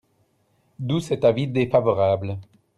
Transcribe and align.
D’où 0.79 0.99
cet 0.99 1.23
avis 1.25 1.45
défavorable. 1.47 2.39